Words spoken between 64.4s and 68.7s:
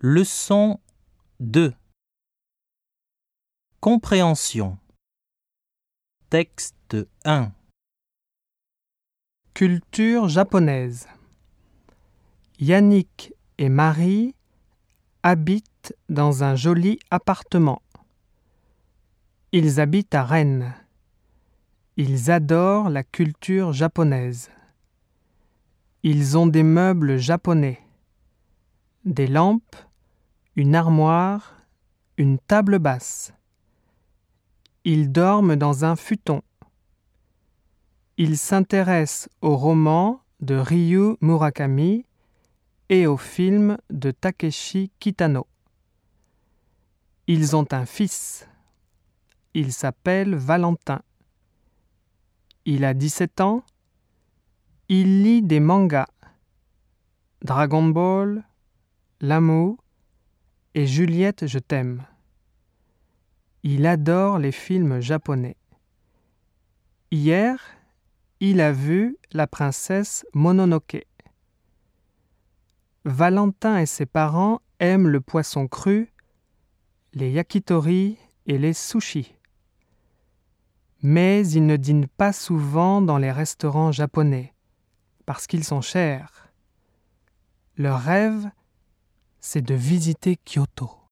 films japonais. Hier, il a